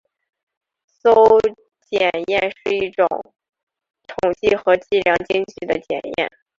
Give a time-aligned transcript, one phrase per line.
[1.03, 1.37] 邹
[1.87, 3.07] 检验是一种
[4.07, 6.27] 统计和计量经济的检验。